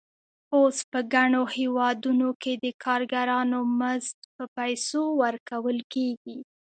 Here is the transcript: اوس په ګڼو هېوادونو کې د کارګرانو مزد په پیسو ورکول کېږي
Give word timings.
اوس 0.55 0.77
په 0.91 0.99
ګڼو 1.13 1.43
هېوادونو 1.57 2.29
کې 2.41 2.53
د 2.63 2.65
کارګرانو 2.83 3.59
مزد 3.79 4.17
په 4.35 4.43
پیسو 4.57 5.01
ورکول 5.21 5.77
کېږي 5.93 6.37